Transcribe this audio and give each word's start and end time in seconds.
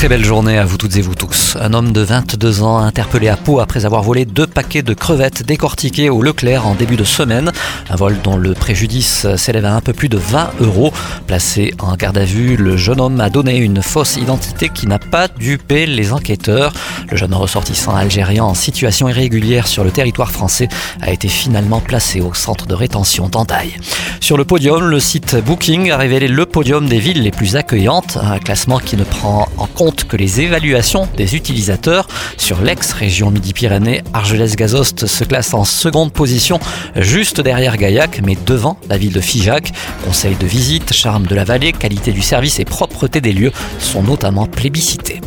Très 0.00 0.08
belle 0.08 0.24
journée 0.24 0.56
à 0.56 0.64
vous 0.64 0.78
toutes 0.78 0.96
et 0.96 1.02
vous 1.02 1.14
tous. 1.14 1.58
Un 1.60 1.74
homme 1.74 1.92
de 1.92 2.00
22 2.00 2.62
ans 2.62 2.78
interpellé 2.78 3.28
à 3.28 3.36
Pau 3.36 3.60
après 3.60 3.84
avoir 3.84 4.02
volé 4.02 4.24
deux 4.24 4.46
paquets 4.46 4.80
de 4.80 4.94
crevettes 4.94 5.42
décortiquées 5.42 6.08
au 6.08 6.22
Leclerc 6.22 6.66
en 6.66 6.74
début 6.74 6.96
de 6.96 7.04
semaine. 7.04 7.52
Un 7.90 7.96
vol 7.96 8.16
dont 8.24 8.38
le 8.38 8.54
préjudice 8.54 9.26
s'élève 9.36 9.66
à 9.66 9.74
un 9.74 9.82
peu 9.82 9.92
plus 9.92 10.08
de 10.08 10.16
20 10.16 10.52
euros. 10.60 10.90
Placé 11.26 11.74
en 11.80 11.94
garde 11.96 12.16
à 12.16 12.24
vue, 12.24 12.56
le 12.56 12.78
jeune 12.78 12.98
homme 12.98 13.20
a 13.20 13.28
donné 13.28 13.58
une 13.58 13.82
fausse 13.82 14.16
identité 14.16 14.70
qui 14.70 14.86
n'a 14.86 14.98
pas 14.98 15.28
dupé 15.28 15.84
les 15.84 16.14
enquêteurs. 16.14 16.72
Le 17.10 17.18
jeune 17.18 17.34
ressortissant 17.34 17.94
algérien 17.94 18.44
en 18.44 18.54
situation 18.54 19.06
irrégulière 19.06 19.66
sur 19.66 19.84
le 19.84 19.90
territoire 19.90 20.30
français 20.30 20.68
a 21.02 21.10
été 21.10 21.28
finalement 21.28 21.80
placé 21.80 22.22
au 22.22 22.32
centre 22.32 22.66
de 22.66 22.72
rétention 22.72 23.28
d'Andaille. 23.28 23.76
Sur 24.20 24.38
le 24.38 24.46
podium, 24.46 24.82
le 24.82 24.98
site 24.98 25.36
Booking 25.36 25.90
a 25.90 25.98
révélé 25.98 26.26
le 26.26 26.46
podium 26.46 26.88
des 26.88 27.00
villes 27.00 27.22
les 27.22 27.30
plus 27.32 27.56
accueillantes, 27.56 28.16
un 28.22 28.38
classement 28.38 28.78
qui 28.78 28.96
ne 28.96 29.04
prend 29.04 29.46
en 29.58 29.66
compte 29.66 29.89
que 29.90 30.16
les 30.16 30.40
évaluations 30.40 31.08
des 31.16 31.36
utilisateurs 31.36 32.08
sur 32.36 32.60
l'ex-région 32.62 33.30
Midi-Pyrénées, 33.30 34.02
Argelès-Gazost 34.12 35.06
se 35.06 35.24
classe 35.24 35.54
en 35.54 35.64
seconde 35.64 36.12
position, 36.12 36.60
juste 36.96 37.40
derrière 37.40 37.76
Gaillac, 37.76 38.20
mais 38.24 38.36
devant 38.46 38.78
la 38.88 38.98
ville 38.98 39.12
de 39.12 39.20
Figeac. 39.20 39.72
Conseil 40.04 40.36
de 40.36 40.46
visite, 40.46 40.92
charme 40.92 41.26
de 41.26 41.34
la 41.34 41.44
vallée, 41.44 41.72
qualité 41.72 42.12
du 42.12 42.22
service 42.22 42.60
et 42.60 42.64
propreté 42.64 43.20
des 43.20 43.32
lieux 43.32 43.52
sont 43.78 44.02
notamment 44.02 44.46
plébiscités. 44.46 45.20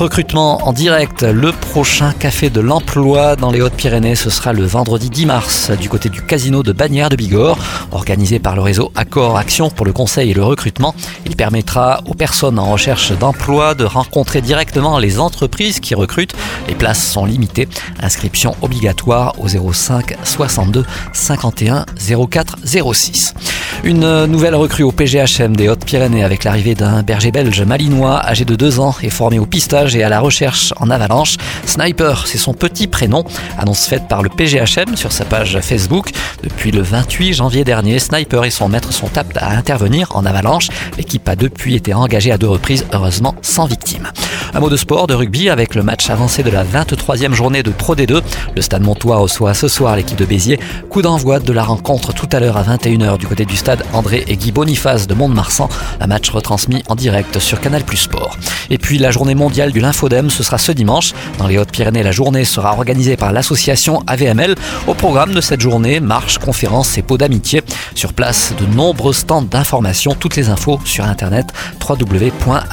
Recrutement 0.00 0.66
en 0.66 0.72
direct, 0.72 1.24
le 1.24 1.52
prochain 1.52 2.14
café 2.14 2.48
de 2.48 2.62
l'emploi 2.62 3.36
dans 3.36 3.50
les 3.50 3.60
Hautes-Pyrénées, 3.60 4.14
ce 4.14 4.30
sera 4.30 4.54
le 4.54 4.64
vendredi 4.64 5.10
10 5.10 5.26
mars 5.26 5.70
du 5.72 5.90
côté 5.90 6.08
du 6.08 6.22
casino 6.22 6.62
de 6.62 6.72
Bagnères 6.72 7.10
de 7.10 7.16
Bigorre, 7.16 7.58
organisé 7.92 8.38
par 8.38 8.56
le 8.56 8.62
réseau 8.62 8.92
Accord 8.94 9.36
Action 9.36 9.68
pour 9.68 9.84
le 9.84 9.92
conseil 9.92 10.30
et 10.30 10.32
le 10.32 10.42
recrutement. 10.42 10.94
Il 11.26 11.36
permettra 11.36 12.00
aux 12.06 12.14
personnes 12.14 12.58
en 12.58 12.72
recherche 12.72 13.12
d'emploi 13.12 13.74
de 13.74 13.84
rencontrer 13.84 14.40
directement 14.40 14.98
les 14.98 15.20
entreprises 15.20 15.80
qui 15.80 15.94
recrutent. 15.94 16.34
Les 16.66 16.74
places 16.74 17.06
sont 17.06 17.26
limitées. 17.26 17.68
Inscription 18.00 18.56
obligatoire 18.62 19.34
au 19.38 19.48
05 19.48 20.16
62 20.24 20.86
51 21.12 21.84
04 22.30 22.56
06. 22.94 23.34
Une 23.84 24.26
nouvelle 24.26 24.54
recrue 24.54 24.82
au 24.82 24.92
PGHM 24.92 25.56
des 25.56 25.68
Hautes-Pyrénées 25.68 26.24
avec 26.24 26.44
l'arrivée 26.44 26.74
d'un 26.74 27.02
berger 27.02 27.30
belge 27.30 27.62
malinois 27.62 28.20
âgé 28.26 28.44
de 28.44 28.54
2 28.54 28.80
ans 28.80 28.94
et 29.02 29.10
formé 29.10 29.38
au 29.38 29.46
pistage 29.46 29.96
et 29.96 30.02
à 30.02 30.08
la 30.08 30.20
recherche 30.20 30.72
en 30.78 30.90
avalanche. 30.90 31.36
Sniper, 31.70 32.26
c'est 32.26 32.36
son 32.36 32.52
petit 32.52 32.88
prénom. 32.88 33.22
Annonce 33.56 33.86
faite 33.86 34.08
par 34.08 34.22
le 34.24 34.28
PGHM 34.28 34.96
sur 34.96 35.12
sa 35.12 35.24
page 35.24 35.60
Facebook. 35.60 36.10
Depuis 36.42 36.72
le 36.72 36.82
28 36.82 37.32
janvier 37.32 37.62
dernier, 37.62 38.00
Sniper 38.00 38.44
et 38.44 38.50
son 38.50 38.68
maître 38.68 38.92
sont 38.92 39.16
aptes 39.16 39.36
à 39.36 39.50
intervenir 39.50 40.08
en 40.16 40.26
avalanche. 40.26 40.66
L'équipe 40.98 41.28
a 41.28 41.36
depuis 41.36 41.76
été 41.76 41.94
engagée 41.94 42.32
à 42.32 42.38
deux 42.38 42.48
reprises, 42.48 42.86
heureusement 42.92 43.36
sans 43.42 43.66
victime. 43.66 44.10
Un 44.52 44.58
mot 44.58 44.68
de 44.68 44.76
sport, 44.76 45.06
de 45.06 45.14
rugby 45.14 45.48
avec 45.48 45.76
le 45.76 45.84
match 45.84 46.10
avancé 46.10 46.42
de 46.42 46.50
la 46.50 46.64
23e 46.64 47.34
journée 47.34 47.62
de 47.62 47.70
Pro 47.70 47.94
D2. 47.94 48.20
Le 48.56 48.62
Stade 48.62 48.82
Montois 48.82 49.18
reçoit 49.18 49.54
ce 49.54 49.68
soir 49.68 49.94
l'équipe 49.94 50.18
de 50.18 50.24
Béziers. 50.24 50.58
Coup 50.88 51.02
d'envoi 51.02 51.38
de 51.38 51.52
la 51.52 51.62
rencontre 51.62 52.12
tout 52.12 52.28
à 52.32 52.40
l'heure 52.40 52.56
à 52.56 52.64
21h 52.64 53.16
du 53.16 53.28
côté 53.28 53.44
du 53.44 53.56
stade 53.56 53.84
André 53.92 54.24
et 54.26 54.36
Guy 54.36 54.50
Boniface 54.50 55.06
de 55.06 55.14
Mont-de-Marsan. 55.14 55.68
Un 56.00 56.06
match 56.08 56.30
retransmis 56.30 56.82
en 56.88 56.96
direct 56.96 57.38
sur 57.38 57.60
Canal 57.60 57.84
Plus 57.84 57.98
Sport. 57.98 58.36
Et 58.70 58.78
puis 58.78 58.98
la 58.98 59.12
journée 59.12 59.36
mondiale 59.36 59.70
du 59.70 59.78
lymphodème, 59.78 60.30
ce 60.30 60.42
sera 60.42 60.58
ce 60.58 60.72
dimanche. 60.72 61.12
Dans 61.38 61.46
les 61.46 61.59
La 62.02 62.12
journée 62.12 62.44
sera 62.44 62.72
organisée 62.72 63.16
par 63.16 63.32
l'association 63.32 64.02
AVML. 64.06 64.54
Au 64.86 64.94
programme 64.94 65.32
de 65.32 65.40
cette 65.40 65.60
journée, 65.60 66.00
marches, 66.00 66.38
conférences 66.38 66.96
et 66.98 67.02
pots 67.02 67.18
d'amitié. 67.18 67.62
Sur 67.94 68.12
place, 68.12 68.54
de 68.58 68.66
nombreux 68.66 69.12
stands 69.12 69.42
d'information. 69.42 70.14
Toutes 70.14 70.36
les 70.36 70.48
infos 70.48 70.80
sur 70.84 71.04
internet 71.04 71.46
www.avml.fr. 71.86 72.70